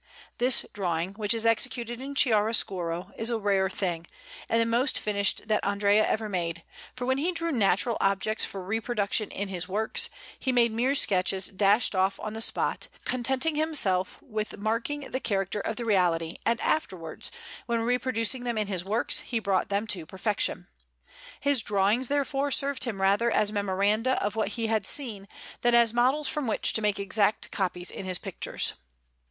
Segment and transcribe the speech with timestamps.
[0.39, 4.07] This drawing, which is executed in chiaroscuro, is a rare thing,
[4.49, 6.63] and the most finished that Andrea ever made;
[6.95, 10.09] for when he drew natural objects for reproduction in his works,
[10.39, 15.59] he made mere sketches dashed off on the spot, contenting himself with marking the character
[15.59, 17.29] of the reality; and afterwards,
[17.67, 20.65] when reproducing them in his works, he brought them to perfection.
[21.39, 25.27] His drawings, therefore, served him rather as memoranda of what he had seen
[25.61, 28.73] than as models from which to make exact copies in his pictures.